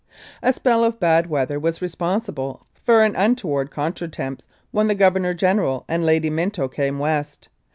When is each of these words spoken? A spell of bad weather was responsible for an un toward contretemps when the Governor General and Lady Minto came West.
A 0.41 0.51
spell 0.51 0.83
of 0.83 0.99
bad 0.99 1.29
weather 1.29 1.59
was 1.59 1.79
responsible 1.79 2.65
for 2.83 3.03
an 3.03 3.15
un 3.15 3.35
toward 3.35 3.69
contretemps 3.69 4.47
when 4.71 4.87
the 4.87 4.95
Governor 4.95 5.35
General 5.35 5.85
and 5.87 6.03
Lady 6.03 6.31
Minto 6.31 6.67
came 6.67 6.97
West. 6.97 7.49